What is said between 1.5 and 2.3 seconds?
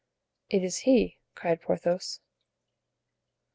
Porthos.